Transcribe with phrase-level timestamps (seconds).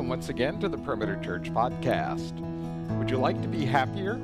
[0.00, 2.32] welcome once again to the Perimeter Church podcast.
[2.98, 4.18] Would you like to be happier?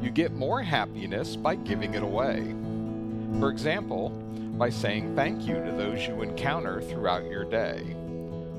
[0.00, 2.54] You get more happiness by giving it away.
[3.40, 4.10] For example,
[4.56, 7.80] by saying thank you to those you encounter throughout your day.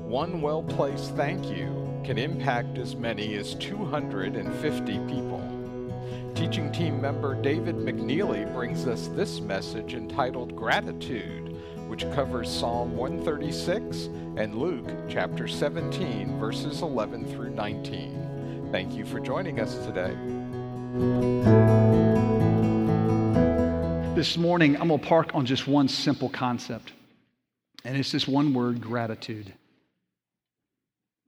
[0.04, 5.40] One well placed thank you can impact as many as 250 people.
[6.34, 11.56] Teaching team member David McNeely brings us this message entitled Gratitude
[11.94, 18.70] which covers Psalm 136 and Luke chapter 17, verses 11 through 19.
[18.72, 20.12] Thank you for joining us today.
[24.16, 26.90] This morning, I'm going to park on just one simple concept,
[27.84, 29.54] and it's this one word gratitude.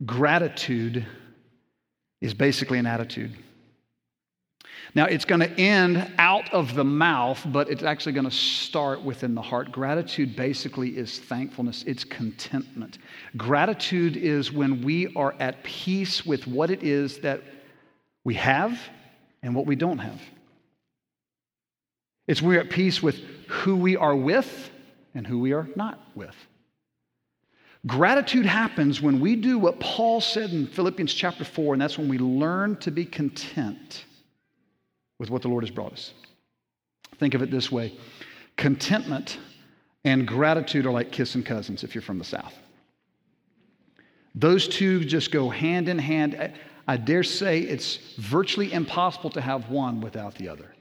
[0.04, 1.06] Gratitude
[2.20, 3.36] is basically an attitude.
[4.96, 9.02] Now, it's going to end out of the mouth, but it's actually going to start
[9.02, 9.70] within the heart.
[9.70, 12.96] Gratitude basically is thankfulness, it's contentment.
[13.36, 17.42] Gratitude is when we are at peace with what it is that
[18.24, 18.80] we have
[19.42, 20.18] and what we don't have.
[22.26, 23.16] It's we're at peace with
[23.48, 24.70] who we are with
[25.14, 26.34] and who we are not with.
[27.86, 32.08] Gratitude happens when we do what Paul said in Philippians chapter 4, and that's when
[32.08, 34.06] we learn to be content
[35.18, 36.12] with what the Lord has brought us.
[37.18, 37.96] Think of it this way
[38.56, 39.38] contentment
[40.04, 42.54] and gratitude are like kissing cousins if you're from the South.
[44.34, 46.52] Those two just go hand in hand.
[46.86, 50.74] I dare say it's virtually impossible to have one without the other.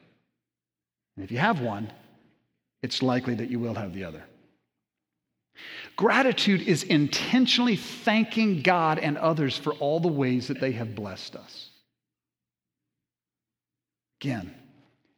[1.16, 1.92] And if you have one,
[2.84, 4.24] it's likely that you will have the other.
[5.96, 11.38] Gratitude is intentionally thanking God and others for all the ways that they have blessed
[11.38, 11.70] us.
[14.22, 14.54] Again,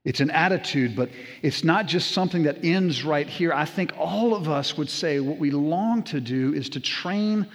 [0.03, 1.09] it's an attitude, but
[1.42, 3.52] it's not just something that ends right here.
[3.53, 7.48] I think all of us would say what we long to do is to train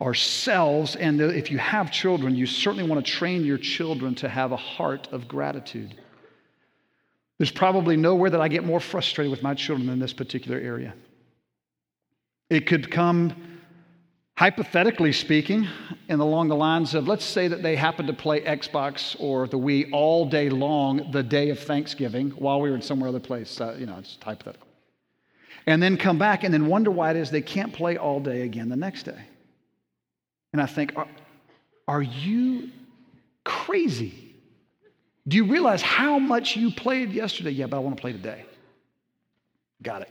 [0.00, 0.96] ourselves.
[0.96, 4.56] And if you have children, you certainly want to train your children to have a
[4.56, 5.94] heart of gratitude.
[7.38, 10.94] There's probably nowhere that I get more frustrated with my children than this particular area.
[12.50, 13.55] It could come
[14.36, 15.66] Hypothetically speaking,
[16.10, 19.58] and along the lines of let's say that they happen to play Xbox or the
[19.58, 23.58] Wii all day long the day of Thanksgiving while we were in somewhere other place,
[23.62, 24.68] uh, you know, it's hypothetical.
[25.66, 28.42] And then come back and then wonder why it is they can't play all day
[28.42, 29.24] again the next day.
[30.52, 31.08] And I think, are,
[31.88, 32.70] are you
[33.42, 34.34] crazy?
[35.26, 37.52] Do you realize how much you played yesterday?
[37.52, 38.44] Yeah, but I want to play today.
[39.82, 40.10] Got it.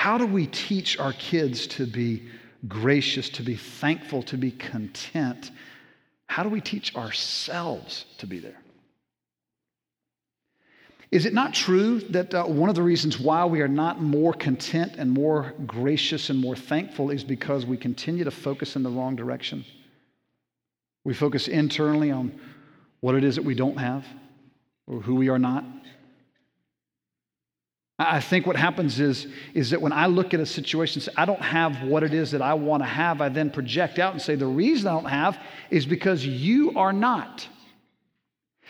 [0.00, 2.22] How do we teach our kids to be
[2.66, 5.50] gracious, to be thankful, to be content?
[6.26, 8.56] How do we teach ourselves to be there?
[11.10, 14.32] Is it not true that uh, one of the reasons why we are not more
[14.32, 18.88] content and more gracious and more thankful is because we continue to focus in the
[18.88, 19.66] wrong direction?
[21.04, 22.40] We focus internally on
[23.00, 24.06] what it is that we don't have
[24.86, 25.62] or who we are not.
[28.02, 31.26] I think what happens is, is that when I look at a situation, say, I
[31.26, 34.22] don't have what it is that I want to have, I then project out and
[34.22, 35.38] say, the reason I don't have
[35.68, 37.46] is because you are not.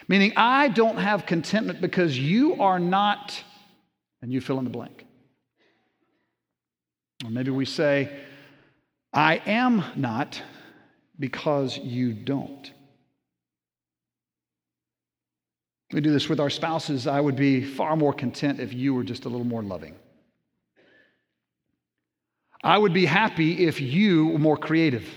[0.08, 3.40] Meaning, I don't have contentment because you are not,
[4.20, 5.06] and you fill in the blank.
[7.24, 8.10] Or maybe we say,
[9.12, 10.42] I am not
[11.20, 12.72] because you don't.
[15.92, 17.06] We do this with our spouses.
[17.06, 19.96] I would be far more content if you were just a little more loving.
[22.62, 25.08] I would be happy if you were more creative.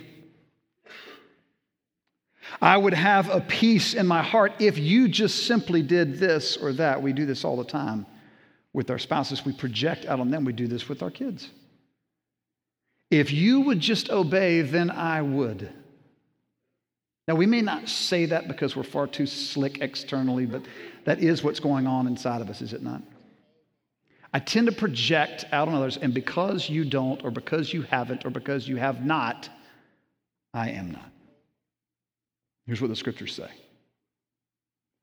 [2.62, 6.72] I would have a peace in my heart if you just simply did this or
[6.74, 7.02] that.
[7.02, 8.06] We do this all the time
[8.72, 9.46] with our spouses.
[9.46, 10.46] We project out on them.
[10.46, 11.50] We do this with our kids.
[13.12, 15.70] If you would just obey, then I would.
[17.28, 20.62] Now, we may not say that because we're far too slick externally, but
[21.06, 23.02] that is what's going on inside of us, is it not?
[24.34, 28.26] I tend to project out on others, and because you don't, or because you haven't,
[28.26, 29.48] or because you have not,
[30.54, 31.10] I am not.
[32.66, 33.50] Here's what the scriptures say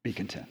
[0.02, 0.46] be content.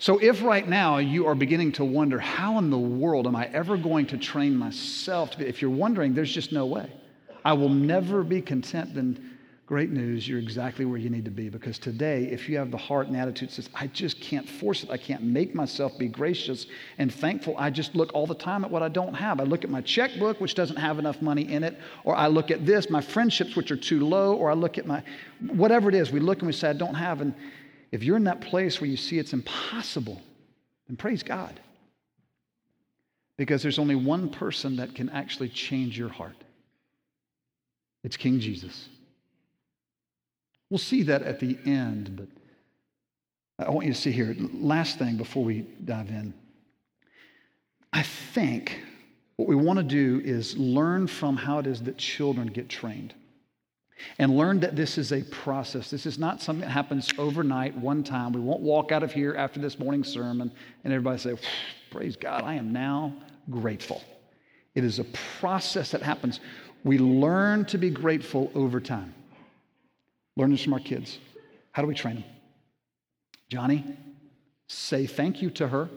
[0.00, 3.46] So, if right now you are beginning to wonder, how in the world am I
[3.46, 6.92] ever going to train myself to be, if you're wondering, there's just no way.
[7.44, 9.38] I will never be content, then
[9.68, 11.50] great news, you're exactly where you need to be.
[11.50, 14.82] Because today, if you have the heart and attitude that says, I just can't force
[14.82, 18.64] it, I can't make myself be gracious and thankful, I just look all the time
[18.64, 19.40] at what I don't have.
[19.40, 22.50] I look at my checkbook, which doesn't have enough money in it, or I look
[22.50, 25.02] at this, my friendships, which are too low, or I look at my,
[25.52, 27.20] whatever it is, we look and we say, I don't have.
[27.20, 27.34] And
[27.92, 30.22] if you're in that place where you see it's impossible,
[30.86, 31.60] then praise God.
[33.36, 36.36] Because there's only one person that can actually change your heart
[38.04, 38.88] it's King Jesus.
[40.70, 42.28] We'll see that at the end, but
[43.66, 44.36] I want you to see here.
[44.52, 46.34] Last thing before we dive in.
[47.92, 48.80] I think
[49.36, 53.14] what we want to do is learn from how it is that children get trained
[54.18, 55.90] and learn that this is a process.
[55.90, 58.32] This is not something that happens overnight, one time.
[58.32, 60.52] We won't walk out of here after this morning's sermon
[60.84, 61.34] and everybody say,
[61.90, 63.14] Praise God, I am now
[63.50, 64.02] grateful.
[64.74, 65.04] It is a
[65.40, 66.40] process that happens.
[66.84, 69.14] We learn to be grateful over time.
[70.36, 71.18] Learn this from our kids.
[71.72, 72.24] How do we train them?
[73.48, 73.84] Johnny,
[74.68, 75.88] say thank you to her.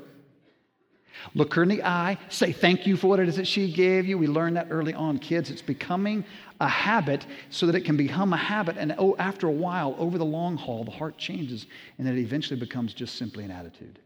[1.35, 4.05] Look her in the eye, say thank you for what it is that she gave
[4.05, 4.17] you.
[4.17, 5.19] We learn that early on.
[5.19, 6.25] Kids, it's becoming
[6.59, 8.77] a habit so that it can become a habit.
[8.77, 11.67] And oh, after a while, over the long haul, the heart changes
[11.97, 13.99] and then it eventually becomes just simply an attitude.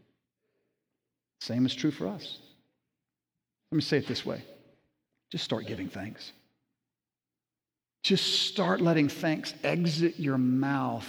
[1.40, 2.38] Same is true for us.
[3.70, 4.42] Let me say it this way
[5.30, 6.32] just start giving thanks.
[8.06, 11.08] Just start letting thanks exit your mouth.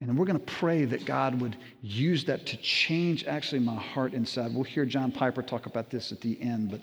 [0.00, 4.14] And we're going to pray that God would use that to change actually my heart
[4.14, 4.54] inside.
[4.54, 6.70] We'll hear John Piper talk about this at the end.
[6.70, 6.80] But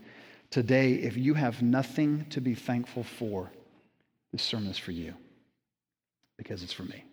[0.52, 3.50] today, if you have nothing to be thankful for,
[4.32, 5.16] this sermon is for you
[6.38, 7.04] because it's for me.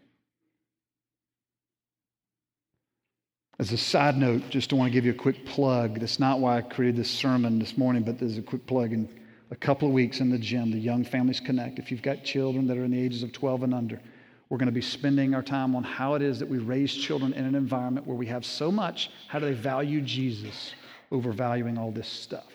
[3.59, 6.01] As a side note, just to want to give you a quick plug.
[6.01, 8.93] That's not why I created this sermon this morning, but there's a quick plug.
[8.93, 9.09] In
[9.51, 12.67] a couple of weeks in the gym, the Young Families Connect, if you've got children
[12.69, 14.01] that are in the ages of 12 and under,
[14.49, 17.33] we're going to be spending our time on how it is that we raise children
[17.33, 19.11] in an environment where we have so much.
[19.29, 20.75] How do they value Jesus
[21.11, 22.47] over valuing all this stuff?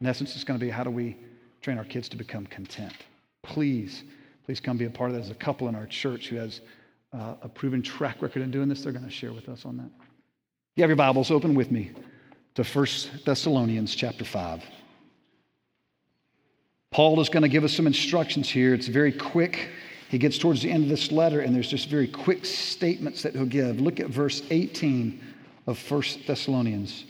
[0.00, 1.16] In essence, it's going to be how do we
[1.62, 2.94] train our kids to become content?
[3.42, 4.04] Please,
[4.44, 5.22] please come be a part of that.
[5.22, 6.60] There's a couple in our church who has
[7.12, 9.76] uh, a proven track record in doing this, they're going to share with us on
[9.78, 9.90] that.
[10.76, 11.90] You have your Bibles open with me
[12.54, 12.86] to 1
[13.24, 14.62] Thessalonians chapter 5.
[16.90, 18.74] Paul is going to give us some instructions here.
[18.74, 19.70] It's very quick.
[20.08, 23.34] He gets towards the end of this letter, and there's just very quick statements that
[23.34, 23.80] he'll give.
[23.80, 25.20] Look at verse 18
[25.66, 27.04] of 1 Thessalonians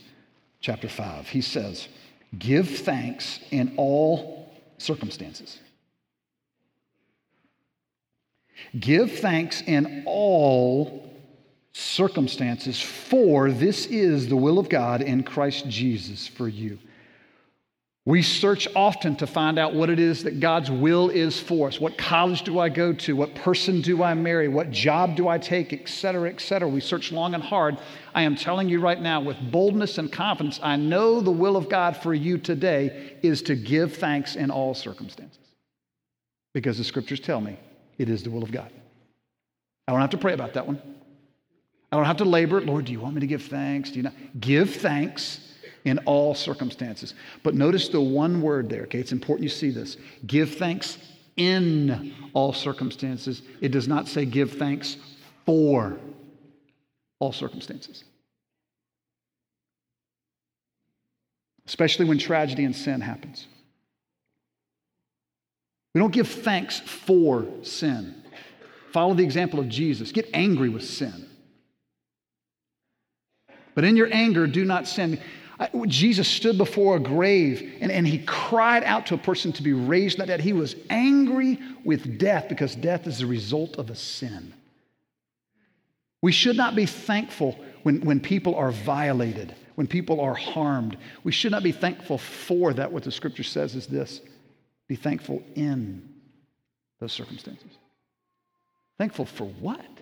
[0.61, 1.29] chapter 5.
[1.29, 1.89] He says,
[2.39, 5.59] Give thanks in all circumstances
[8.79, 11.11] Give thanks in all
[11.73, 16.79] circumstances, for this is the will of God in Christ Jesus for you.
[18.11, 21.79] We search often to find out what it is that God's will is for us.
[21.79, 23.15] What college do I go to?
[23.15, 24.49] What person do I marry?
[24.49, 25.73] What job do I take?
[25.73, 26.69] Et cetera, et cetera.
[26.69, 27.79] We search long and hard.
[28.13, 31.69] I am telling you right now with boldness and confidence, I know the will of
[31.69, 35.39] God for you today is to give thanks in all circumstances.
[36.53, 37.61] Because the scriptures tell me
[37.97, 38.73] it is the will of God.
[39.87, 40.83] I don't have to pray about that one.
[41.93, 42.61] I don't have to labor.
[42.61, 43.93] Lord, do you want me to give thanks?
[43.93, 44.15] Do you not?
[44.41, 45.47] Give thanks
[45.85, 47.15] in all circumstances.
[47.43, 48.99] But notice the one word there, okay?
[48.99, 49.97] It's important you see this.
[50.27, 50.99] Give thanks
[51.37, 53.43] in all circumstances.
[53.61, 54.97] It does not say give thanks
[55.47, 55.97] for
[57.19, 58.05] all circumstances.
[61.67, 63.47] Especially when tragedy and sin happens.
[65.95, 68.23] We don't give thanks for sin.
[68.93, 70.13] Follow the example of Jesus.
[70.13, 71.27] Get angry with sin.
[73.75, 75.21] But in your anger, do not sin.
[75.87, 79.75] Jesus stood before a grave and, and he cried out to a person to be
[79.75, 80.41] raised from that dead.
[80.41, 84.55] He was angry with death because death is the result of a sin.
[86.23, 90.97] We should not be thankful when, when people are violated, when people are harmed.
[91.25, 92.91] We should not be thankful for that.
[92.93, 94.21] What the scripture says is this
[94.89, 96.09] be thankful in
[97.01, 97.71] those circumstances.
[98.99, 100.00] Thankful for what?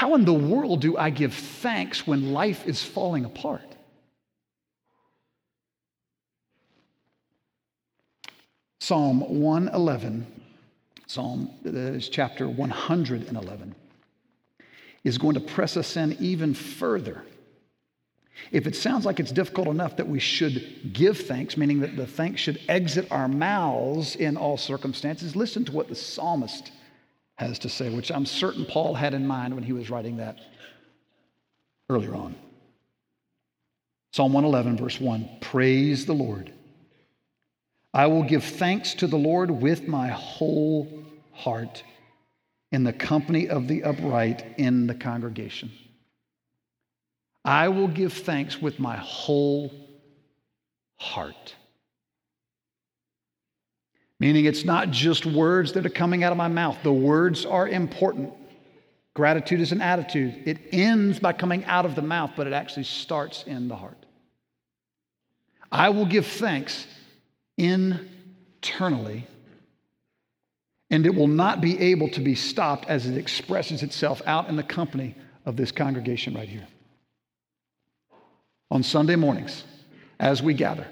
[0.00, 3.76] How in the world do I give thanks when life is falling apart?
[8.80, 10.26] Psalm 111,
[11.06, 13.74] Psalm uh, is chapter 111,
[15.04, 17.22] is going to press us in even further
[18.52, 22.06] if it sounds like it's difficult enough that we should give thanks, meaning that the
[22.06, 26.72] thanks should exit our mouths in all circumstances, listen to what the psalmist
[27.40, 30.38] has to say, which I'm certain Paul had in mind when he was writing that
[31.88, 32.36] earlier on.
[34.12, 36.52] Psalm 111, verse 1 Praise the Lord.
[37.94, 41.82] I will give thanks to the Lord with my whole heart
[42.72, 45.72] in the company of the upright in the congregation.
[47.42, 49.72] I will give thanks with my whole
[50.98, 51.54] heart.
[54.20, 56.76] Meaning, it's not just words that are coming out of my mouth.
[56.82, 58.32] The words are important.
[59.14, 60.42] Gratitude is an attitude.
[60.44, 63.96] It ends by coming out of the mouth, but it actually starts in the heart.
[65.72, 66.86] I will give thanks
[67.56, 69.26] internally,
[70.90, 74.56] and it will not be able to be stopped as it expresses itself out in
[74.56, 75.14] the company
[75.46, 76.68] of this congregation right here.
[78.70, 79.64] On Sunday mornings,
[80.18, 80.86] as we gather,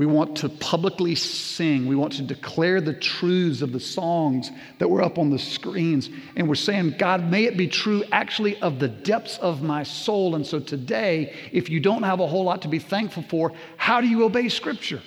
[0.00, 1.84] we want to publicly sing.
[1.84, 6.08] We want to declare the truths of the songs that were up on the screens.
[6.36, 10.36] And we're saying, God, may it be true actually of the depths of my soul.
[10.36, 14.00] And so today, if you don't have a whole lot to be thankful for, how
[14.00, 15.02] do you obey Scripture?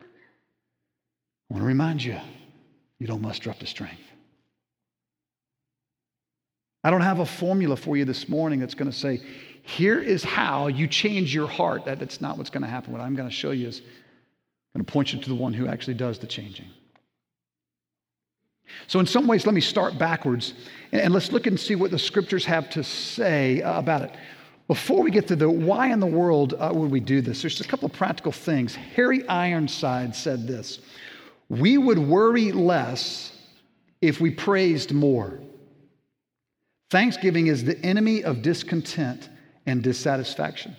[0.00, 0.04] I
[1.48, 2.18] want to remind you,
[2.98, 4.02] you don't muster up the strength.
[6.82, 9.20] I don't have a formula for you this morning that's going to say,
[9.68, 11.84] here is how you change your heart.
[11.84, 12.90] That, that's not what's going to happen.
[12.90, 15.52] What I'm going to show you is I'm going to point you to the one
[15.52, 16.64] who actually does the changing.
[18.86, 20.54] So, in some ways, let me start backwards
[20.90, 24.16] and, and let's look and see what the scriptures have to say uh, about it.
[24.68, 27.60] Before we get to the why in the world uh, would we do this, there's
[27.60, 28.74] a couple of practical things.
[28.74, 30.80] Harry Ironside said this
[31.50, 33.36] We would worry less
[34.00, 35.40] if we praised more.
[36.90, 39.28] Thanksgiving is the enemy of discontent
[39.68, 40.74] and dissatisfaction.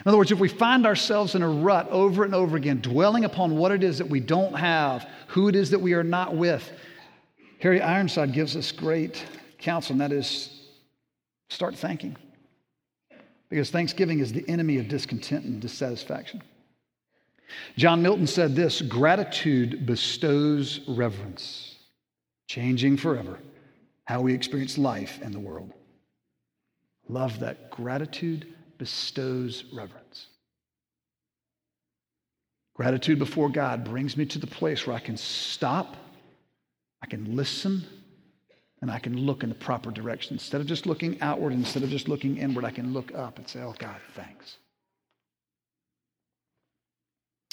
[0.00, 3.24] In other words, if we find ourselves in a rut over and over again, dwelling
[3.24, 6.34] upon what it is that we don't have, who it is that we are not
[6.34, 6.72] with,
[7.60, 9.24] Harry Ironside gives us great
[9.58, 10.50] counsel, and that is
[11.48, 12.16] start thanking.
[13.48, 16.42] Because thanksgiving is the enemy of discontent and dissatisfaction.
[17.76, 21.76] John Milton said this gratitude bestows reverence,
[22.48, 23.38] changing forever
[24.06, 25.72] how we experience life and the world.
[27.08, 30.26] Love that gratitude bestows reverence.
[32.74, 35.96] Gratitude before God brings me to the place where I can stop,
[37.02, 37.84] I can listen,
[38.80, 40.34] and I can look in the proper direction.
[40.34, 43.48] Instead of just looking outward, instead of just looking inward, I can look up and
[43.48, 44.58] say, Oh, God, thanks.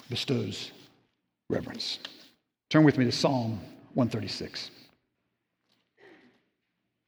[0.09, 0.71] Bestows
[1.49, 1.99] reverence.
[2.69, 3.61] Turn with me to Psalm
[3.93, 4.71] 136.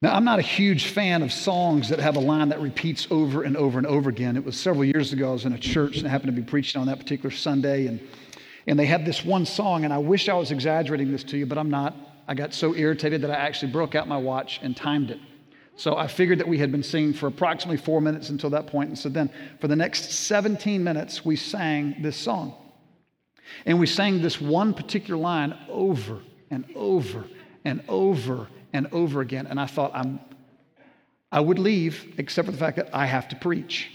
[0.04, 3.42] Now, I'm not a huge fan of songs that have a line that repeats over
[3.42, 4.36] and over and over again.
[4.36, 6.46] It was several years ago, I was in a church and I happened to be
[6.46, 8.06] preaching on that particular Sunday, and,
[8.66, 11.46] and they had this one song, and I wish I was exaggerating this to you,
[11.46, 11.96] but I'm not.
[12.28, 15.20] I got so irritated that I actually broke out my watch and timed it.
[15.76, 18.90] So I figured that we had been singing for approximately four minutes until that point,
[18.90, 22.54] and so then for the next 17 minutes, we sang this song.
[23.64, 26.20] And we sang this one particular line over
[26.50, 27.24] and over
[27.64, 29.46] and over and over again.
[29.46, 30.20] And I thought, I'm,
[31.32, 33.90] I would leave, except for the fact that I have to preach.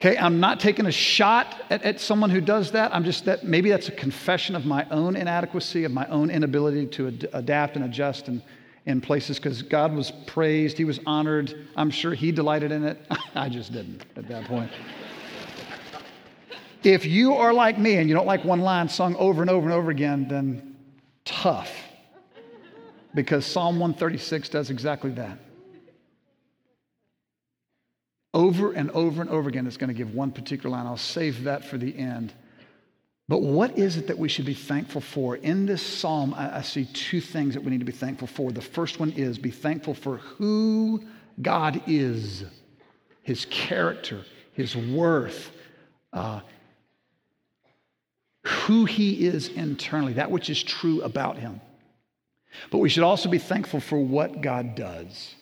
[0.00, 2.94] Okay, I'm not taking a shot at, at, someone who does that.
[2.94, 6.86] I'm just that maybe that's a confession of my own inadequacy, of my own inability
[6.86, 8.40] to ad- adapt and adjust in,
[8.86, 11.66] in places because God was praised, He was honored.
[11.74, 13.04] I'm sure He delighted in it.
[13.34, 14.70] I just didn't at that point.
[16.84, 19.66] if you are like me and you don't like one line sung over and over
[19.66, 20.67] and over again, then
[21.28, 21.70] tough
[23.14, 25.38] because Psalm 136 does exactly that.
[28.34, 30.86] Over and over and over again, it's going to give one particular line.
[30.86, 32.32] I'll save that for the end.
[33.28, 35.36] But what is it that we should be thankful for?
[35.36, 38.50] In this psalm, I, I, see two things that we need to be thankful for.
[38.50, 41.02] The first one is be thankful for who
[41.42, 42.44] God is,
[43.22, 45.50] his character, his worth,
[46.14, 46.40] uh,
[48.48, 51.60] who he is internally, that which is true about him.
[52.70, 55.34] But we should also be thankful for what God does.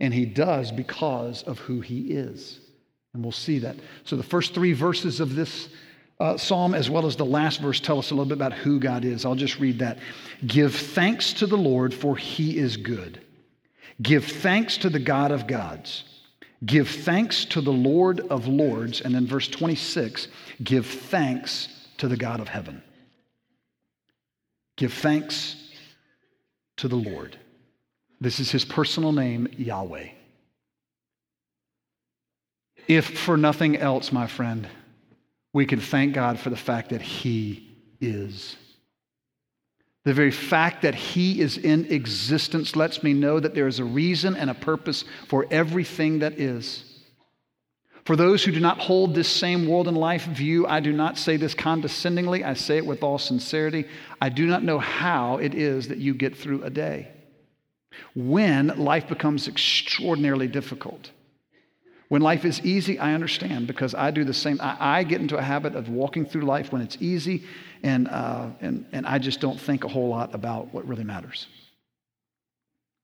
[0.00, 2.58] And he does because of who he is.
[3.12, 3.76] And we'll see that.
[4.04, 5.68] So the first three verses of this
[6.20, 8.80] uh, psalm, as well as the last verse, tell us a little bit about who
[8.80, 9.26] God is.
[9.26, 9.98] I'll just read that.
[10.46, 13.20] Give thanks to the Lord, for he is good.
[14.00, 16.04] Give thanks to the God of gods.
[16.64, 19.00] Give thanks to the Lord of lords.
[19.00, 20.28] And then verse 26
[20.62, 22.82] give thanks to the God of heaven.
[24.76, 25.56] Give thanks
[26.78, 27.36] to the Lord.
[28.20, 30.08] This is his personal name, Yahweh.
[32.86, 34.66] If for nothing else, my friend,
[35.52, 38.56] we can thank God for the fact that he is.
[40.08, 43.84] The very fact that He is in existence lets me know that there is a
[43.84, 46.82] reason and a purpose for everything that is.
[48.08, 51.18] For those who do not hold this same world and life view, I do not
[51.18, 53.84] say this condescendingly, I say it with all sincerity.
[54.18, 57.08] I do not know how it is that you get through a day
[58.14, 61.10] when life becomes extraordinarily difficult,
[62.08, 64.58] When life is easy, I understand because I do the same.
[64.62, 67.44] I, I get into a habit of walking through life when it's easy,
[67.82, 71.46] and, uh, and, and I just don't think a whole lot about what really matters.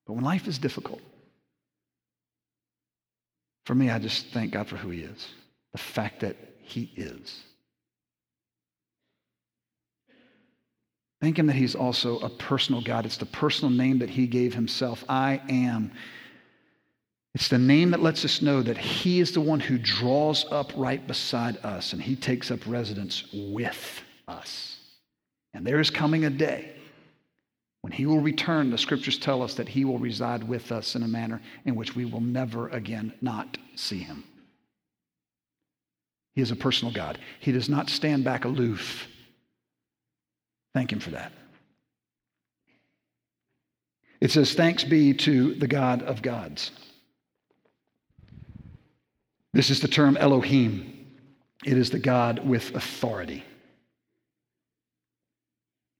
[0.07, 1.01] But when life is difficult,
[3.65, 5.27] for me, I just thank God for who He is,
[5.71, 7.43] the fact that He is.
[11.19, 13.05] Thank Him that He's also a personal God.
[13.05, 15.91] It's the personal name that He gave Himself I am.
[17.33, 20.71] It's the name that lets us know that He is the one who draws up
[20.75, 24.77] right beside us and He takes up residence with us.
[25.55, 26.74] And there is coming a day
[27.85, 28.71] when He will return.
[28.71, 31.95] The scriptures tell us that He will reside with us in a manner in which
[31.95, 34.23] we will never again not see Him.
[36.33, 37.19] He is a personal God.
[37.39, 39.07] He does not stand back aloof
[40.73, 41.31] Thank Him for that.
[44.19, 46.71] It says, Thanks be to the God of gods.
[49.53, 51.05] This is the term Elohim,
[51.63, 53.45] it is the God with authority.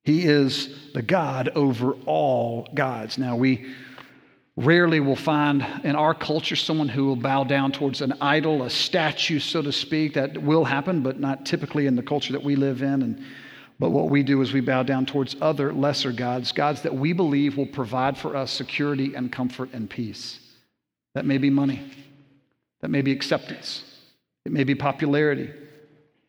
[0.05, 3.17] He is the God over all gods.
[3.17, 3.73] Now, we
[4.55, 8.69] rarely will find in our culture someone who will bow down towards an idol, a
[8.69, 10.13] statue, so to speak.
[10.13, 13.01] That will happen, but not typically in the culture that we live in.
[13.01, 13.25] And
[13.79, 17.11] but what we do is we bow down towards other lesser gods, gods that we
[17.11, 20.39] believe will provide for us security and comfort and peace.
[21.13, 21.81] That may be money,
[22.81, 23.83] that may be acceptance,
[24.45, 25.51] it may be popularity,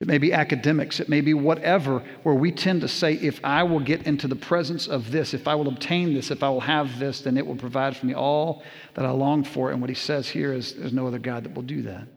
[0.01, 3.63] it may be academics, it may be whatever, where we tend to say, if I
[3.63, 6.61] will get into the presence of this, if I will obtain this, if I will
[6.61, 8.63] have this, then it will provide for me all
[8.95, 9.71] that I long for.
[9.71, 12.09] And what he says here is there's no other God that will do that.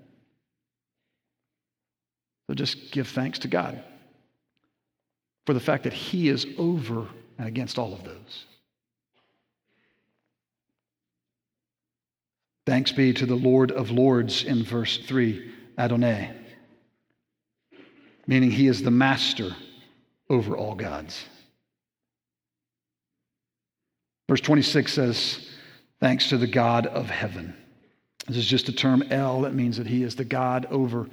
[2.50, 3.84] So just give thanks to God
[5.46, 7.08] for the fact that He is over
[7.38, 8.46] and against all of those.
[12.66, 16.32] Thanks be to the Lord of Lords in verse 3, Adonai,
[18.30, 19.56] meaning He is the master
[20.30, 21.26] over all gods.
[24.30, 25.50] Verse 26 says,
[26.00, 27.56] Thanks to the God of heaven.
[28.28, 31.10] This is just a term El that means that He is the God over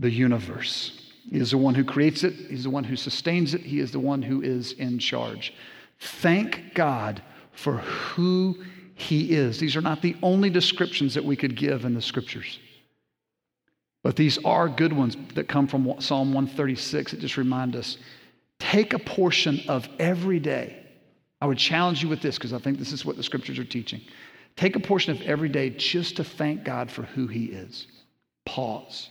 [0.00, 1.12] the universe.
[1.30, 3.92] He is the one who creates it, He's the one who sustains it, He is
[3.92, 5.54] the one who is in charge.
[6.00, 8.64] Thank God for who
[8.96, 9.60] He is.
[9.60, 12.58] These are not the only descriptions that we could give in the scriptures.
[14.02, 17.98] But these are good ones that come from Psalm 136 that just remind us
[18.58, 20.84] take a portion of every day.
[21.40, 23.64] I would challenge you with this because I think this is what the scriptures are
[23.64, 24.00] teaching.
[24.56, 27.86] Take a portion of every day just to thank God for who He is.
[28.44, 29.08] Pause,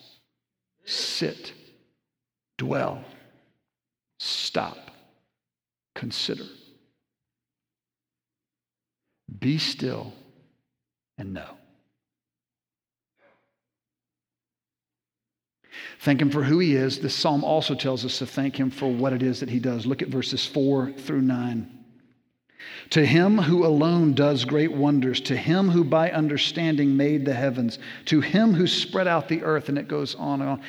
[0.83, 1.53] sit,
[2.57, 3.03] dwell,
[4.19, 4.91] stop,
[5.95, 6.43] consider.
[9.39, 10.13] Be still
[11.17, 11.56] and know.
[15.99, 16.99] Thank him for who he is.
[16.99, 19.85] This psalm also tells us to thank him for what it is that he does.
[19.85, 21.77] Look at verses 4 through 9.
[22.91, 27.79] To him who alone does great wonders, to him who by understanding made the heavens,
[28.05, 30.61] to him who spread out the earth, and it goes on and on.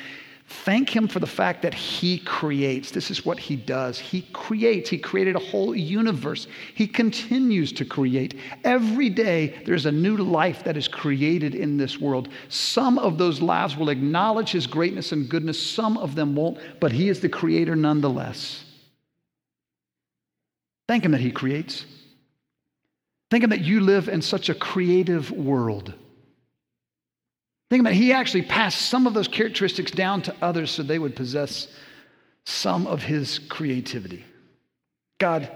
[0.49, 2.89] Thank Him for the fact that He creates.
[2.89, 3.99] This is what He does.
[3.99, 4.89] He creates.
[4.89, 6.47] He created a whole universe.
[6.73, 8.39] He continues to create.
[8.63, 12.29] Every day, there's a new life that is created in this world.
[12.49, 16.91] Some of those lives will acknowledge His greatness and goodness, some of them won't, but
[16.91, 18.63] He is the Creator nonetheless.
[20.87, 21.85] Thank Him that He creates.
[23.29, 25.93] Thank Him that you live in such a creative world.
[27.69, 27.97] Think about it.
[27.97, 31.67] He actually passed some of those characteristics down to others so they would possess
[32.45, 34.25] some of his creativity.
[35.19, 35.51] God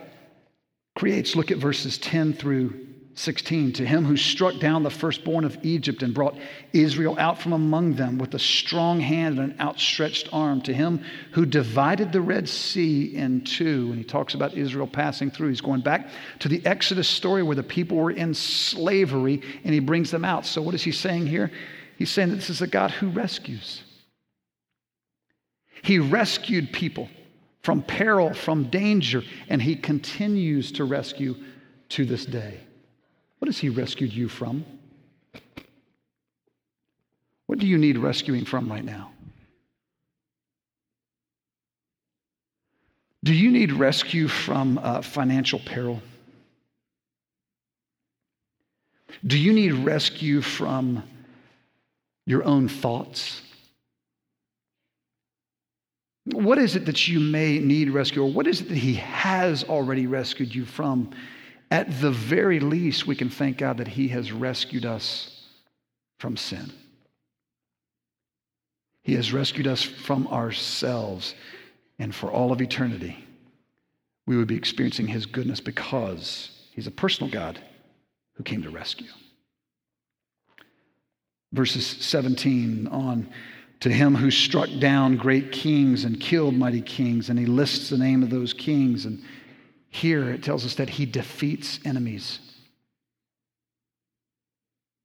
[0.96, 3.74] creates, look at verses 10 through 16.
[3.74, 6.38] To him who struck down the firstborn of Egypt and brought
[6.72, 10.62] Israel out from among them with a strong hand and an outstretched arm.
[10.62, 13.90] To him who divided the Red Sea in two.
[13.90, 15.50] And he talks about Israel passing through.
[15.50, 19.80] He's going back to the Exodus story where the people were in slavery and he
[19.80, 20.46] brings them out.
[20.46, 21.52] So, what is he saying here?
[22.04, 23.82] He's saying that this is a God who rescues.
[25.84, 27.08] He rescued people
[27.62, 31.38] from peril, from danger, and He continues to rescue
[31.88, 32.60] to this day.
[33.40, 34.66] What has He rescued you from?
[37.46, 39.12] What do you need rescuing from right now?
[43.24, 46.02] Do you need rescue from uh, financial peril?
[49.26, 51.04] Do you need rescue from
[52.26, 53.42] your own thoughts?
[56.26, 59.64] What is it that you may need rescue, or what is it that He has
[59.66, 61.12] already rescued you from?
[61.70, 65.48] At the very least, we can thank God that He has rescued us
[66.20, 66.72] from sin.
[69.02, 71.36] He has rescued us from ourselves.
[72.00, 73.24] And for all of eternity,
[74.26, 77.60] we would be experiencing His goodness because He's a personal God
[78.36, 79.12] who came to rescue.
[81.54, 83.30] Verses 17 on
[83.80, 87.98] to him who struck down great kings and killed mighty kings, and he lists the
[87.98, 89.06] name of those kings.
[89.06, 89.24] And
[89.90, 92.40] here it tells us that he defeats enemies.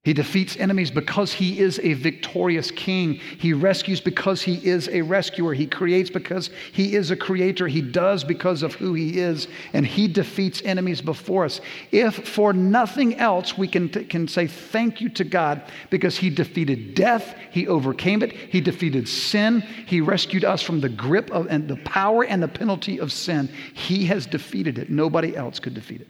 [0.05, 3.15] He defeats enemies because he is a victorious king.
[3.15, 5.53] He rescues because he is a rescuer.
[5.53, 7.67] He creates because he is a creator.
[7.67, 9.49] He does because of who he is.
[9.73, 11.61] And he defeats enemies before us.
[11.91, 16.95] If for nothing else, we can, can say thank you to God because he defeated
[16.95, 21.69] death, he overcame it, he defeated sin, he rescued us from the grip of and
[21.69, 23.49] the power and the penalty of sin.
[23.75, 24.91] He has defeated it.
[24.91, 26.09] Nobody else could defeat it.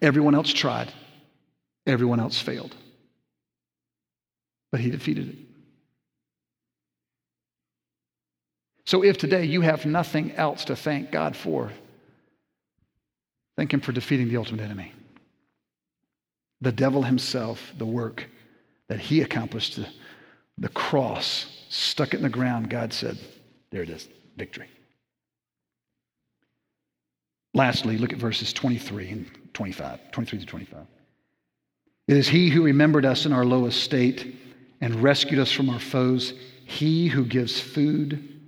[0.00, 0.92] Everyone else tried.
[1.86, 2.74] Everyone else failed.
[4.70, 5.36] But he defeated it.
[8.86, 11.70] So if today you have nothing else to thank God for,
[13.56, 14.92] thank Him for defeating the ultimate enemy.
[16.60, 18.26] The devil himself, the work
[18.88, 19.86] that he accomplished, the,
[20.58, 23.16] the cross, stuck it in the ground, God said,
[23.70, 24.68] There it is, victory.
[27.54, 30.86] Lastly, look at verses 23 and 25, 23 to 25.
[32.10, 34.34] It is He who remembered us in our lowest state
[34.80, 36.32] and rescued us from our foes,
[36.64, 38.40] He who gives food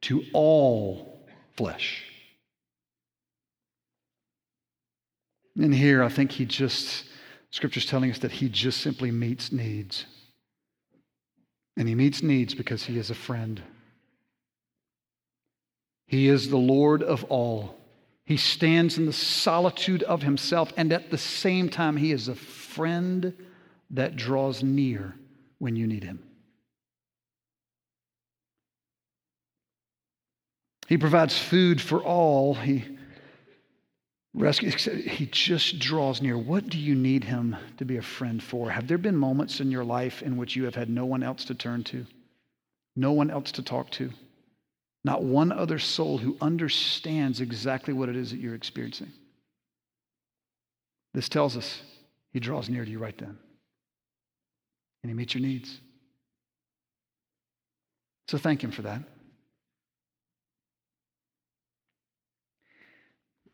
[0.00, 1.20] to all
[1.54, 2.02] flesh.
[5.54, 7.04] And here, I think He just,
[7.50, 10.06] Scripture's telling us that He just simply meets needs.
[11.76, 13.62] And He meets needs because He is a friend.
[16.06, 17.76] He is the Lord of all.
[18.24, 22.34] He stands in the solitude of himself, and at the same time, he is a
[22.74, 23.34] friend
[23.90, 25.14] that draws near
[25.58, 26.22] when you need him.
[30.88, 32.54] He provides food for all.
[32.54, 32.84] He
[34.34, 36.36] rescues, he just draws near.
[36.36, 38.70] What do you need him to be a friend for?
[38.70, 41.44] Have there been moments in your life in which you have had no one else
[41.46, 42.04] to turn to,
[42.96, 44.10] no one else to talk to?
[45.04, 49.12] Not one other soul who understands exactly what it is that you're experiencing.
[51.12, 51.80] This tells us
[52.34, 53.38] he draws near to you right then.
[55.02, 55.80] And he meets your needs.
[58.28, 59.02] So thank him for that.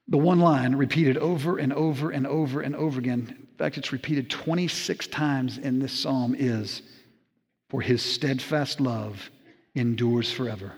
[0.09, 3.93] The one line repeated over and over and over and over again, in fact, it's
[3.93, 6.83] repeated 26 times in this psalm, is
[7.69, 9.31] For his steadfast love
[9.75, 10.73] endures forever.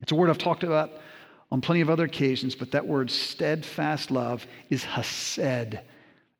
[0.00, 0.92] It's a word I've talked about
[1.50, 5.80] on plenty of other occasions, but that word steadfast love is hesed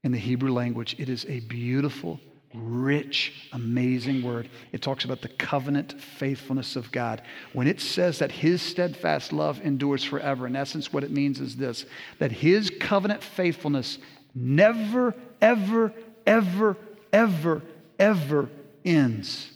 [0.07, 0.95] in the Hebrew language.
[1.01, 2.21] It is a beautiful,
[2.55, 4.49] rich, amazing word.
[4.71, 7.23] It talks about the covenant faithfulness of God.
[7.53, 11.57] When it says that his steadfast love endures forever, in essence, what it means is
[11.57, 11.87] this
[12.21, 13.99] that his covenant faithfulness
[14.33, 15.93] never, ever,
[16.25, 16.77] ever,
[17.13, 17.63] ever,
[17.99, 18.49] ever
[18.85, 19.51] ends.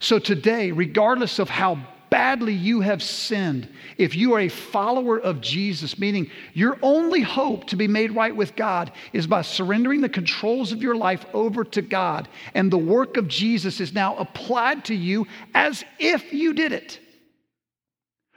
[0.00, 1.78] So today, regardless of how
[2.10, 7.66] badly you have sinned, if you are a follower of Jesus, meaning your only hope
[7.68, 11.64] to be made right with God is by surrendering the controls of your life over
[11.64, 16.54] to God, and the work of Jesus is now applied to you as if you
[16.54, 17.00] did it.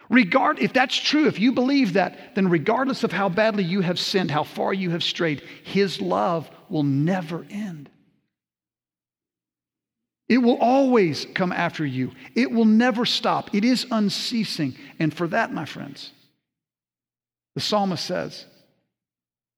[0.10, 4.00] Regard, if that's true, if you believe that, then regardless of how badly you have
[4.00, 7.90] sinned, how far you have strayed, His love will never end.
[10.32, 12.14] It will always come after you.
[12.36, 13.54] It will never stop.
[13.54, 14.78] It is unceasing.
[14.98, 16.14] And for that, my friends,
[17.54, 18.46] the psalmist says,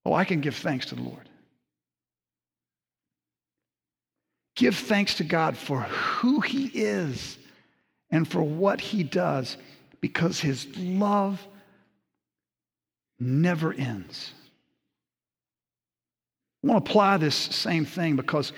[0.04, 1.30] Oh, I can give thanks to the Lord.
[4.56, 7.38] Give thanks to God for who He is
[8.10, 9.58] and for what He does
[10.02, 11.40] because His love
[13.20, 14.34] never ends.
[16.64, 18.54] I want to apply this same thing because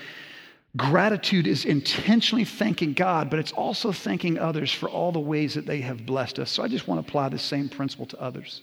[0.76, 5.64] Gratitude is intentionally thanking God, but it's also thanking others for all the ways that
[5.64, 6.50] they have blessed us.
[6.50, 8.62] So I just want to apply the same principle to others.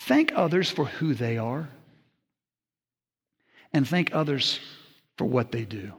[0.00, 1.68] Thank others for who they are,
[3.72, 4.60] and thank others
[5.16, 5.92] for what they do.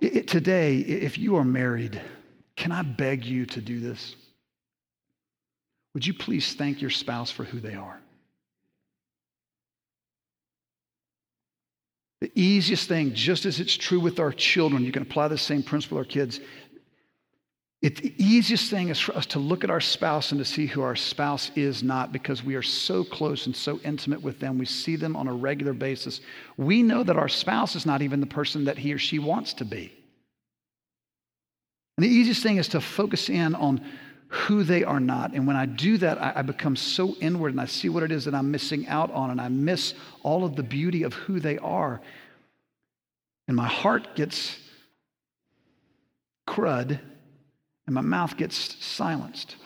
[0.00, 2.00] It, today, if you are married,
[2.56, 4.14] can I beg you to do this?
[5.94, 7.98] Would you please thank your spouse for who they are?
[12.20, 15.62] The easiest thing, just as it's true with our children, you can apply the same
[15.62, 16.40] principle to our kids.
[17.82, 20.66] It, the easiest thing is for us to look at our spouse and to see
[20.66, 24.58] who our spouse is not because we are so close and so intimate with them.
[24.58, 26.22] We see them on a regular basis.
[26.56, 29.52] We know that our spouse is not even the person that he or she wants
[29.54, 29.92] to be.
[31.98, 33.84] And the easiest thing is to focus in on
[34.28, 35.32] who they are not.
[35.32, 38.10] And when I do that, I, I, become so inward and I see what it
[38.10, 41.38] is that I'm missing out on, and I miss all of the beauty of who
[41.38, 42.00] they are.
[43.46, 44.58] And my heart gets
[46.48, 46.98] crud,
[47.86, 49.56] and my mouth gets silenced.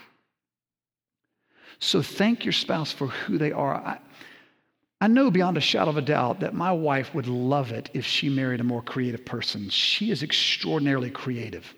[1.79, 3.75] So thank your spouse for who they are.
[3.75, 3.99] I,
[5.01, 8.05] I know beyond a shadow of a doubt that my wife would love it if
[8.05, 9.71] she married a more creative person.
[9.71, 11.75] She is extraordinarily creative.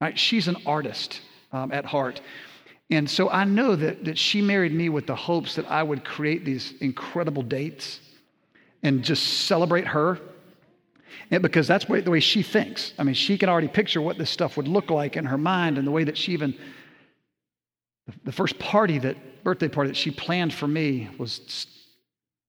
[0.00, 0.18] Right?
[0.18, 1.20] She's an artist
[1.54, 2.20] um, at heart.
[2.90, 6.04] And so I know that, that she married me with the hopes that I would
[6.04, 8.00] create these incredible dates
[8.82, 10.18] and just celebrate her.
[11.30, 12.92] And because that's the way she thinks.
[12.98, 15.78] I mean, she can already picture what this stuff would look like in her mind
[15.78, 16.54] and the way that she even,
[18.24, 21.66] the first party that, birthday party that she planned for me was,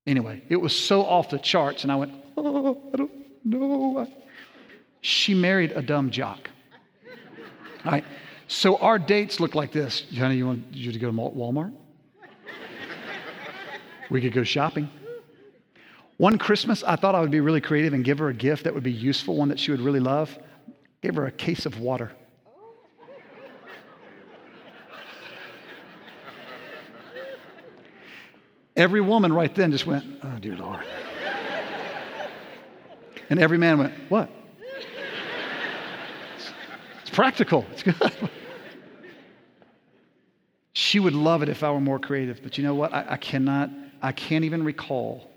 [0.05, 1.83] anyway, it was so off the charts.
[1.83, 3.11] And I went, oh, I don't
[3.45, 4.07] know.
[5.01, 6.49] She married a dumb jock.
[7.85, 8.03] All right.
[8.47, 10.05] So our dates look like this.
[10.15, 11.73] Honey, you want you to go to Walmart?
[14.09, 14.89] we could go shopping.
[16.17, 18.73] One Christmas, I thought I would be really creative and give her a gift that
[18.73, 20.37] would be useful, one that she would really love.
[21.01, 22.11] Gave her a case of water.
[28.75, 30.83] Every woman right then just went, Oh, dear Lord.
[33.29, 34.29] and every man went, What?
[37.15, 37.65] Practical.
[37.71, 37.95] It's good.
[40.73, 42.43] She would love it if I were more creative.
[42.43, 42.93] But you know what?
[42.93, 43.69] I, I cannot,
[44.01, 45.31] I can't even recall.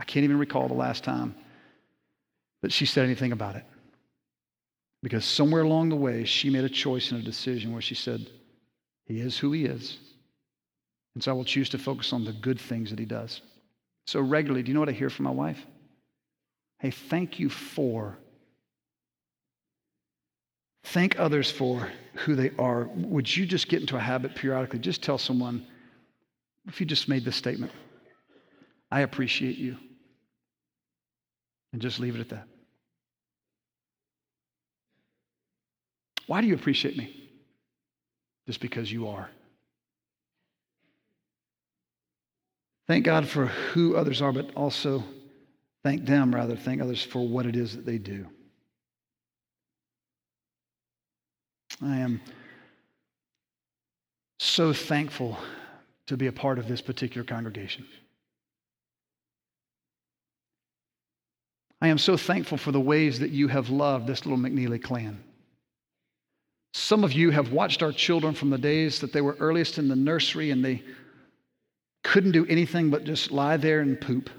[0.00, 1.36] I can't even recall the last time
[2.62, 3.64] that she said anything about it.
[5.04, 8.28] Because somewhere along the way, she made a choice and a decision where she said,
[9.06, 9.98] He is who He is.
[11.14, 13.40] And so I will choose to focus on the good things that He does.
[14.08, 15.64] So regularly, do you know what I hear from my wife?
[16.80, 18.18] Hey, thank you for
[20.84, 22.84] Thank others for who they are.
[22.94, 24.78] Would you just get into a habit periodically?
[24.78, 25.66] Just tell someone,
[26.66, 27.72] if you just made this statement,
[28.90, 29.76] I appreciate you.
[31.72, 32.46] And just leave it at that.
[36.26, 37.30] Why do you appreciate me?
[38.46, 39.30] Just because you are.
[42.88, 45.02] Thank God for who others are, but also
[45.82, 48.26] thank them, rather, thank others for what it is that they do.
[51.84, 52.20] I am
[54.38, 55.36] so thankful
[56.06, 57.86] to be a part of this particular congregation.
[61.80, 65.22] I am so thankful for the ways that you have loved this little McNeely clan.
[66.74, 69.88] Some of you have watched our children from the days that they were earliest in
[69.88, 70.82] the nursery and they
[72.04, 74.30] couldn't do anything but just lie there and poop.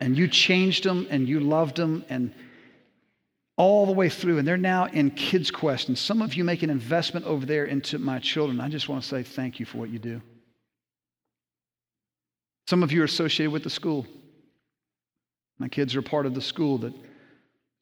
[0.00, 2.32] and you changed them and you loved them and
[3.62, 5.86] all the way through, and they're now in Kids Quest.
[5.86, 8.60] And some of you make an investment over there into my children.
[8.60, 10.20] I just want to say thank you for what you do.
[12.66, 14.04] Some of you are associated with the school.
[15.60, 16.92] My kids are part of the school that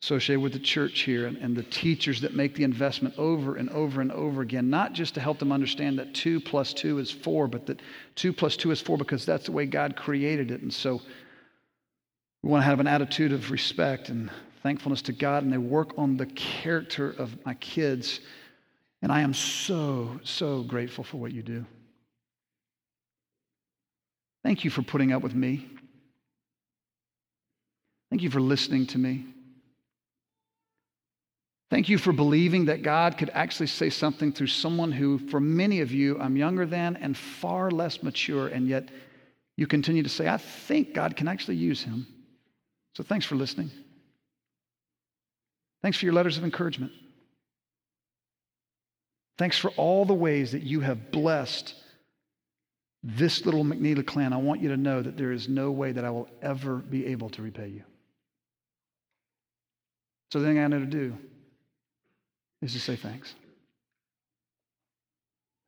[0.02, 3.70] associated with the church here and, and the teachers that make the investment over and
[3.70, 7.10] over and over again, not just to help them understand that two plus two is
[7.10, 7.80] four, but that
[8.16, 10.60] two plus two is four because that's the way God created it.
[10.60, 11.00] And so
[12.42, 14.30] we want to have an attitude of respect and
[14.62, 18.20] thankfulness to God, and they work on the character of my kids.
[19.02, 21.64] And I am so, so grateful for what you do.
[24.42, 25.66] Thank you for putting up with me.
[28.10, 29.26] Thank you for listening to me.
[31.70, 35.80] Thank you for believing that God could actually say something through someone who, for many
[35.82, 38.88] of you, I'm younger than and far less mature, and yet
[39.56, 42.06] you continue to say, I think God can actually use him.
[42.96, 43.70] So thanks for listening.
[45.82, 46.92] Thanks for your letters of encouragement.
[49.38, 51.74] Thanks for all the ways that you have blessed
[53.02, 54.34] this little McNeely clan.
[54.34, 57.06] I want you to know that there is no way that I will ever be
[57.06, 57.82] able to repay you.
[60.30, 61.16] So the thing I know to do
[62.60, 63.34] is to say thanks.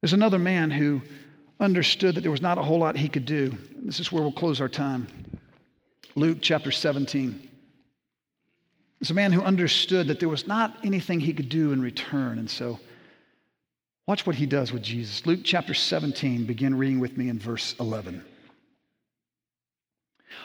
[0.02, 1.00] There's another man who
[1.58, 3.56] understood that there was not a whole lot he could do.
[3.76, 5.06] This is where we'll close our time.
[6.14, 7.48] Luke chapter 17.
[9.02, 12.38] It's a man who understood that there was not anything he could do in return.
[12.38, 12.78] And so,
[14.06, 15.26] watch what he does with Jesus.
[15.26, 18.24] Luke chapter 17, begin reading with me in verse 11.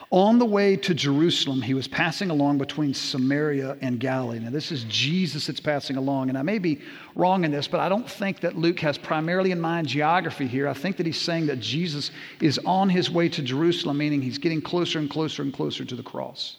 [0.09, 4.39] On the way to Jerusalem, he was passing along between Samaria and Galilee.
[4.39, 6.29] Now, this is Jesus that's passing along.
[6.29, 6.81] And I may be
[7.13, 10.67] wrong in this, but I don't think that Luke has primarily in mind geography here.
[10.67, 12.09] I think that he's saying that Jesus
[12.41, 15.95] is on his way to Jerusalem, meaning he's getting closer and closer and closer to
[15.95, 16.57] the cross.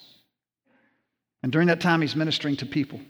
[1.43, 3.01] And during that time, he's ministering to people.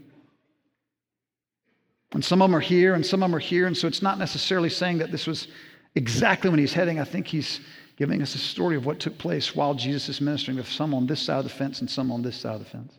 [2.12, 3.66] And some of them are here and some of them are here.
[3.66, 5.48] And so it's not necessarily saying that this was
[5.94, 6.98] exactly when he's heading.
[6.98, 7.60] I think he's
[7.96, 11.06] giving us a story of what took place while Jesus is ministering with some on
[11.06, 12.94] this side of the fence and some on this side of the fence.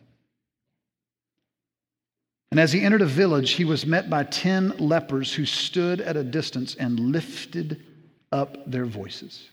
[2.50, 6.16] And as he entered a village, he was met by 10 lepers who stood at
[6.16, 7.82] a distance and lifted
[8.32, 9.48] up their voices.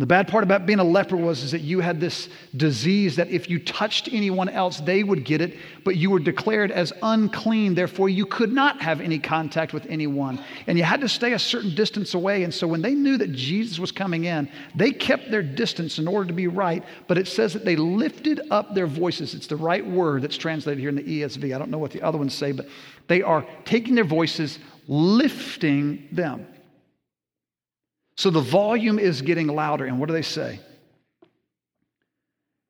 [0.00, 3.28] The bad part about being a leper was is that you had this disease that
[3.28, 7.74] if you touched anyone else, they would get it, but you were declared as unclean.
[7.74, 10.42] Therefore, you could not have any contact with anyone.
[10.66, 12.44] And you had to stay a certain distance away.
[12.44, 16.08] And so when they knew that Jesus was coming in, they kept their distance in
[16.08, 16.82] order to be right.
[17.06, 19.34] But it says that they lifted up their voices.
[19.34, 21.54] It's the right word that's translated here in the ESV.
[21.54, 22.66] I don't know what the other ones say, but
[23.06, 26.46] they are taking their voices, lifting them.
[28.20, 29.86] So the volume is getting louder.
[29.86, 30.60] And what do they say?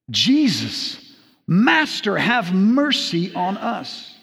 [0.08, 4.14] Jesus, Master, have mercy on us.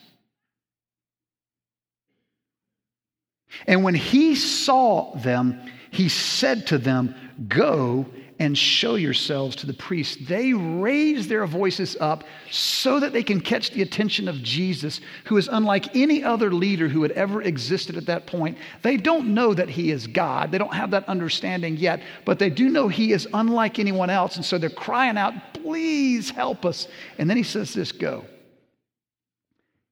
[3.68, 5.60] And when he saw them,
[5.92, 7.14] he said to them,
[7.50, 8.06] Go
[8.40, 10.18] and show yourselves to the priests.
[10.28, 15.38] They raise their voices up so that they can catch the attention of Jesus, who
[15.38, 18.58] is unlike any other leader who had ever existed at that point.
[18.84, 22.50] They don't know that he is God, they don't have that understanding yet, but they
[22.50, 24.36] do know he is unlike anyone else.
[24.36, 26.88] And so they're crying out, Please help us.
[27.18, 28.26] And then he says, This go.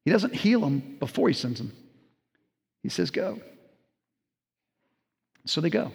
[0.05, 1.73] He doesn't heal them before he sends them,
[2.83, 3.39] he says, Go.
[5.47, 5.91] So they go.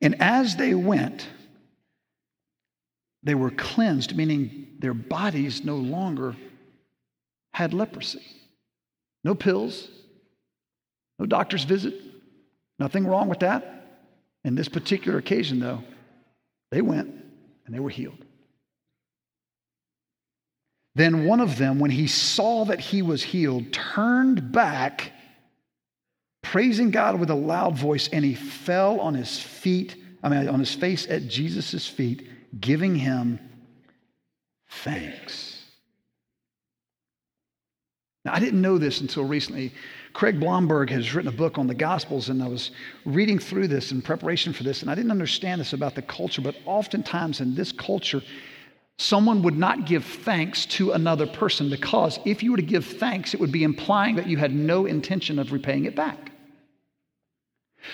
[0.00, 1.26] And as they went,
[3.22, 6.36] they were cleansed, meaning their bodies no longer
[7.52, 8.22] had leprosy.
[9.24, 9.88] No pills,
[11.18, 11.94] no doctor's visit,
[12.78, 13.72] nothing wrong with that.
[14.44, 15.82] In this particular occasion, though,
[16.70, 17.08] they went
[17.64, 18.24] and they were healed.
[20.94, 25.12] Then one of them, when he saw that he was healed, turned back
[26.50, 30.60] praising God with a loud voice, and he fell on his feet, I mean, on
[30.60, 32.28] his face at Jesus' feet,
[32.60, 33.40] giving him
[34.68, 35.64] thanks.
[38.24, 39.72] Now, I didn't know this until recently.
[40.12, 42.70] Craig Blomberg has written a book on the Gospels, and I was
[43.04, 46.42] reading through this in preparation for this, and I didn't understand this about the culture,
[46.42, 48.22] but oftentimes in this culture,
[48.98, 53.34] someone would not give thanks to another person because if you were to give thanks,
[53.34, 56.32] it would be implying that you had no intention of repaying it back.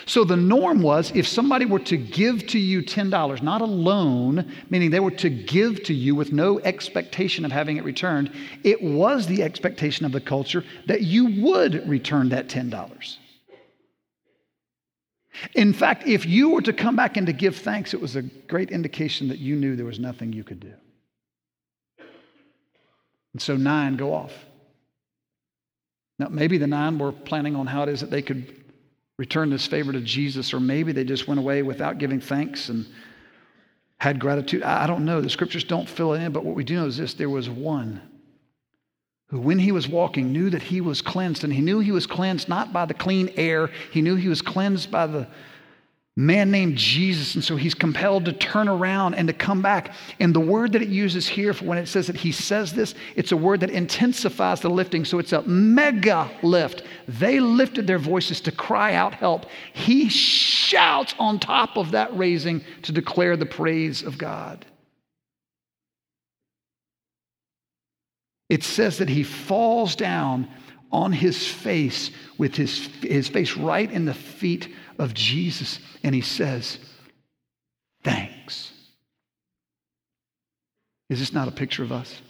[0.07, 4.51] So the norm was if somebody were to give to you $10, not a loan,
[4.71, 8.33] meaning they were to give to you with no expectation of having it returned,
[8.65, 13.17] it was the expectation of the culture that you would return that $10.
[15.55, 18.23] In fact, if you were to come back and to give thanks, it was a
[18.23, 20.73] great indication that you knew there was nothing you could do.
[23.33, 24.33] And so nine go off.
[26.19, 28.62] Now, maybe the nine were planning on how it is that they could
[29.23, 32.85] return this favor to Jesus, or maybe they just went away without giving thanks and
[33.99, 34.65] had gratitude.
[34.65, 35.21] I don't know.
[35.21, 37.49] The scriptures don't fill it in, but what we do know is this there was
[37.49, 38.03] one
[39.29, 41.45] who, when he was walking, knew that he was cleansed.
[41.45, 44.43] And he knew he was cleansed not by the clean air, he knew he was
[44.43, 45.29] cleansed by the
[46.17, 47.35] man named Jesus.
[47.35, 49.95] And so he's compelled to turn around and to come back.
[50.21, 52.95] And the word that it uses here for when it says that he says this,
[53.17, 55.05] it's a word that intensifies the lifting.
[55.05, 56.83] So it's a mega lift.
[57.09, 59.47] They lifted their voices to cry out help.
[59.73, 64.67] He shouts on top of that raising to declare the praise of God.
[68.51, 70.47] It says that he falls down
[70.91, 76.21] on his face with his, his face right in the feet of Jesus and he
[76.21, 76.79] says,
[78.05, 78.73] Thanks.
[81.09, 82.21] Is this not a picture of us?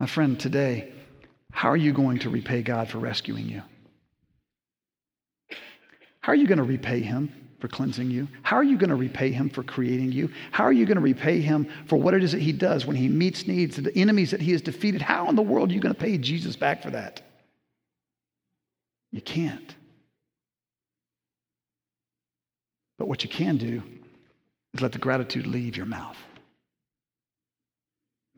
[0.00, 0.92] My friend, today,
[1.50, 3.62] how are you going to repay God for rescuing you?
[6.20, 8.28] How are you going to repay Him for cleansing you?
[8.42, 10.30] How are you going to repay Him for creating you?
[10.52, 12.96] How are you going to repay Him for what it is that He does when
[12.96, 15.02] He meets needs, the enemies that He has defeated?
[15.02, 17.20] How in the world are you going to pay Jesus back for that?
[19.10, 19.74] You can't.
[22.98, 23.82] But what you can do
[24.72, 26.16] is let the gratitude leave your mouth.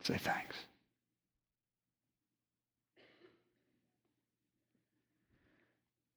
[0.03, 0.57] Say thanks.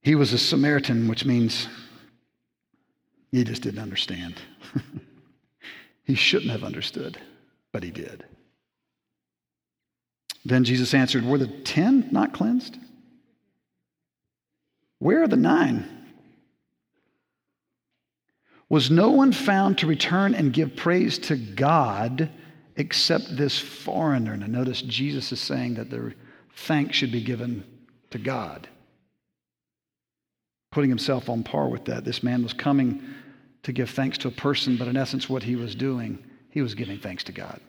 [0.02, 1.68] He was a Samaritan, which means
[3.30, 4.40] He just didn't understand.
[6.04, 7.18] he shouldn't have understood,
[7.72, 8.24] but he did.
[10.44, 12.78] Then Jesus answered, Were the ten not cleansed?
[14.98, 15.99] Where are the nine?
[18.70, 22.30] Was no one found to return and give praise to God
[22.76, 24.36] except this foreigner?
[24.36, 26.14] Now, notice Jesus is saying that the
[26.54, 27.64] thanks should be given
[28.10, 28.68] to God.
[30.70, 32.04] Putting himself on par with that.
[32.04, 33.02] This man was coming
[33.64, 36.76] to give thanks to a person, but in essence, what he was doing, he was
[36.76, 37.60] giving thanks to God.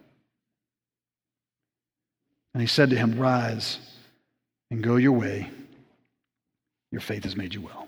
[2.53, 3.79] And he said to him, Rise
[4.69, 5.49] and go your way.
[6.91, 7.87] Your faith has made you well.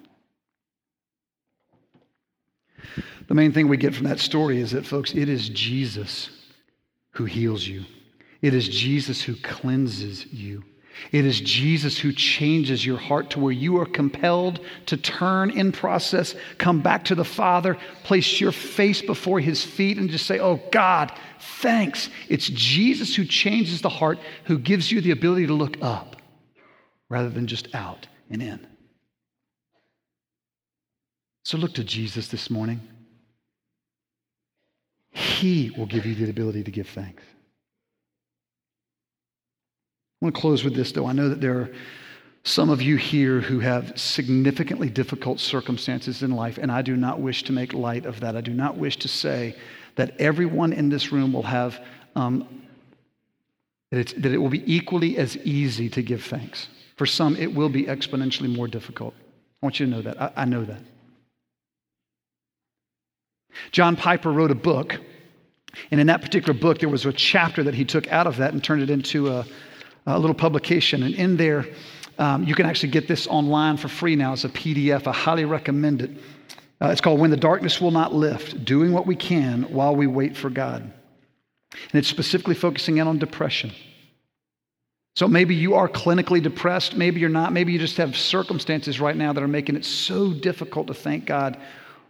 [3.27, 6.29] The main thing we get from that story is that, folks, it is Jesus
[7.11, 7.85] who heals you,
[8.41, 10.63] it is Jesus who cleanses you.
[11.11, 15.71] It is Jesus who changes your heart to where you are compelled to turn in
[15.71, 20.37] process, come back to the Father, place your face before His feet, and just say,
[20.37, 22.09] Oh God, thanks.
[22.29, 26.21] It's Jesus who changes the heart, who gives you the ability to look up
[27.09, 28.67] rather than just out and in.
[31.43, 32.81] So look to Jesus this morning.
[35.11, 37.21] He will give you the ability to give thanks.
[40.21, 41.05] I want to close with this, though.
[41.05, 41.69] I know that there are
[42.45, 47.19] some of you here who have significantly difficult circumstances in life, and I do not
[47.19, 48.37] wish to make light of that.
[48.37, 49.55] I do not wish to say
[49.95, 51.79] that everyone in this room will have,
[52.15, 52.63] um,
[53.91, 56.69] that, that it will be equally as easy to give thanks.
[56.95, 59.13] For some, it will be exponentially more difficult.
[59.61, 60.21] I want you to know that.
[60.21, 60.81] I, I know that.
[63.71, 64.99] John Piper wrote a book,
[65.91, 68.53] and in that particular book, there was a chapter that he took out of that
[68.53, 69.45] and turned it into a
[70.05, 71.03] a little publication.
[71.03, 71.65] And in there,
[72.17, 75.07] um, you can actually get this online for free now as a PDF.
[75.07, 76.11] I highly recommend it.
[76.81, 80.07] Uh, it's called When the Darkness Will Not Lift Doing What We Can While We
[80.07, 80.81] Wait for God.
[80.81, 83.71] And it's specifically focusing in on depression.
[85.15, 89.15] So maybe you are clinically depressed, maybe you're not, maybe you just have circumstances right
[89.15, 91.57] now that are making it so difficult to thank God.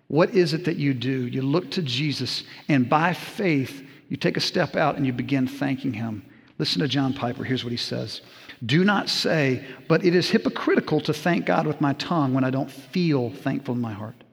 [0.07, 1.27] What is it that you do?
[1.27, 5.47] You look to Jesus, and by faith, you take a step out and you begin
[5.47, 6.25] thanking Him.
[6.59, 7.43] Listen to John Piper.
[7.43, 8.21] Here's what he says
[8.65, 12.49] Do not say, but it is hypocritical to thank God with my tongue when I
[12.49, 14.23] don't feel thankful in my heart.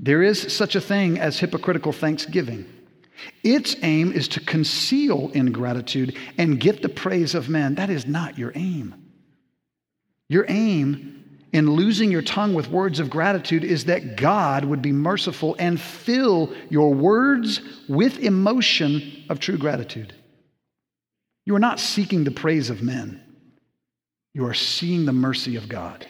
[0.00, 2.66] There is such a thing as hypocritical thanksgiving.
[3.42, 7.76] Its aim is to conceal ingratitude and get the praise of men.
[7.76, 8.94] That is not your aim.
[10.28, 11.15] Your aim
[11.52, 15.80] in losing your tongue with words of gratitude is that God would be merciful and
[15.80, 20.12] fill your words with emotion of true gratitude.
[21.44, 23.22] You are not seeking the praise of men,
[24.34, 26.06] you are seeing the mercy of God.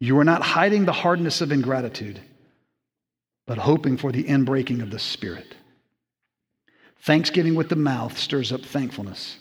[0.00, 2.20] You are not hiding the hardness of ingratitude,
[3.46, 5.54] but hoping for the inbreaking of the Spirit.
[7.00, 9.38] Thanksgiving with the mouth stirs up thankfulness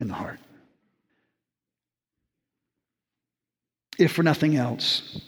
[0.00, 0.40] in the heart.
[3.98, 5.20] If for nothing else,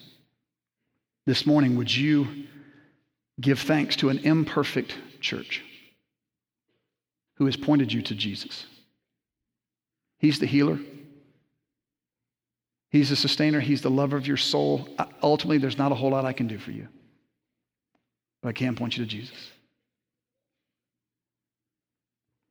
[1.24, 2.46] this morning, would you
[3.40, 5.62] give thanks to an imperfect church?
[7.36, 8.66] who has pointed you to Jesus.
[10.18, 10.78] He's the healer.
[12.90, 13.60] He's the sustainer.
[13.60, 14.88] He's the lover of your soul.
[15.22, 16.88] Ultimately, there's not a whole lot I can do for you,
[18.42, 19.36] but I can point you to Jesus.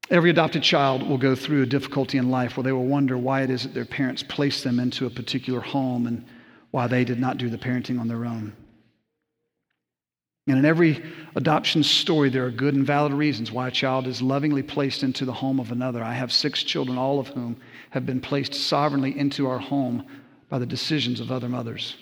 [0.09, 3.41] Every adopted child will go through a difficulty in life where they will wonder why
[3.41, 6.25] it is that their parents placed them into a particular home and
[6.71, 8.53] why they did not do the parenting on their own.
[10.47, 11.03] And in every
[11.35, 15.25] adoption story, there are good and valid reasons why a child is lovingly placed into
[15.25, 16.03] the home of another.
[16.03, 17.57] I have six children, all of whom
[17.89, 20.05] have been placed sovereignly into our home
[20.49, 21.95] by the decisions of other mothers.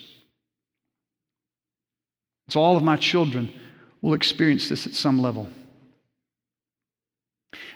[2.50, 3.50] So all of my children
[4.02, 5.48] will experience this at some level.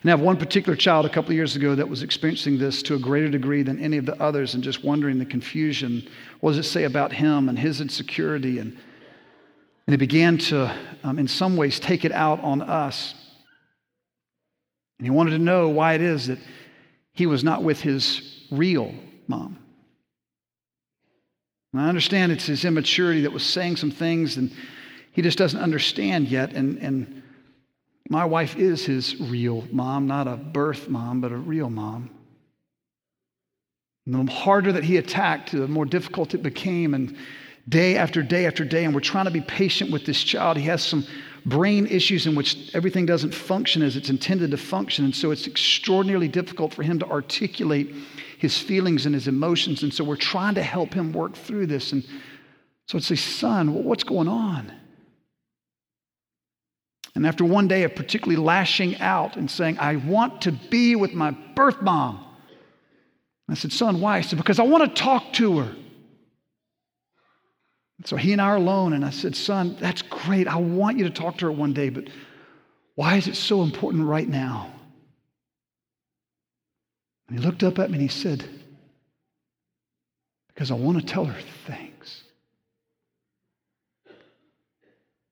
[0.03, 2.95] And I have one particular child a couple years ago that was experiencing this to
[2.95, 6.09] a greater degree than any of the others and just wondering the confusion.
[6.41, 8.76] What does it say about him and his insecurity and
[9.89, 13.14] and he began to, um, in some ways, take it out on us.
[14.99, 16.39] And he wanted to know why it is that
[17.14, 18.93] he was not with his real
[19.29, 19.59] mom.
[21.72, 24.53] And I understand it's his immaturity that was saying some things, and
[25.12, 26.53] he just doesn't understand yet.
[26.53, 27.22] And, and
[28.09, 32.11] my wife is his real mom, not a birth mom, but a real mom.
[34.07, 36.95] And the harder that he attacked, the more difficult it became.
[36.95, 37.17] And
[37.69, 40.57] day after day after day, and we're trying to be patient with this child.
[40.57, 41.05] He has some
[41.45, 45.47] brain issues in which everything doesn't function as it's intended to function, and so it's
[45.47, 47.95] extraordinarily difficult for him to articulate
[48.39, 49.83] his feelings and his emotions.
[49.83, 51.93] And so we're trying to help him work through this.
[51.93, 52.05] And
[52.87, 54.73] So I'd say, Son, what's going on?
[57.15, 61.15] And after one day of particularly lashing out and saying, I want to be with
[61.15, 62.25] my birth mom,
[63.49, 64.21] I said, Son, why?
[64.21, 65.75] He said, Because I want to talk to her.
[68.05, 70.47] So he and I are alone, and I said, Son, that's great.
[70.47, 72.05] I want you to talk to her one day, but
[72.95, 74.71] why is it so important right now?
[77.29, 78.45] And he looked up at me and he said,
[80.49, 82.23] Because I want to tell her thanks.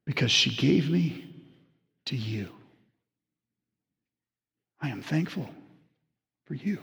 [0.05, 1.26] Because she gave me
[2.07, 2.49] to you.
[4.81, 5.49] I am thankful
[6.45, 6.79] for you.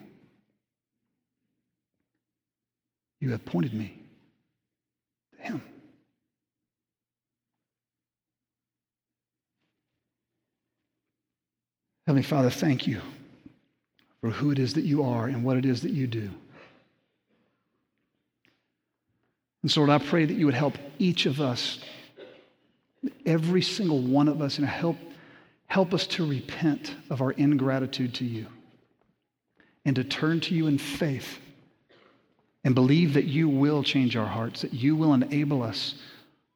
[3.19, 3.97] You have pointed me
[5.37, 5.61] to him.
[12.05, 13.01] Heavenly Father, thank you
[14.19, 16.29] for who it is that you are and what it is that you do.
[19.61, 21.79] And so, Lord, I pray that you would help each of us,
[23.25, 24.97] every single one of us, and help,
[25.73, 28.45] help us to repent of our ingratitude to you
[29.85, 31.39] and to turn to you in faith
[32.63, 35.95] and believe that you will change our hearts, that you will enable us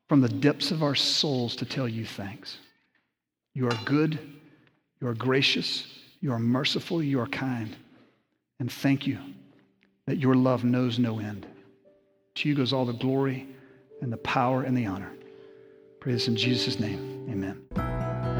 [0.07, 2.59] from the depths of our souls to tell you thanks.
[3.55, 4.19] You are good,
[5.01, 5.87] you are gracious,
[6.21, 7.75] you are merciful, you are kind.
[8.59, 9.17] And thank you
[10.05, 11.47] that your love knows no end.
[12.35, 13.47] To you goes all the glory
[13.99, 15.11] and the power and the honor.
[16.01, 17.27] Pray this in Jesus' name.
[17.31, 17.86] Amen.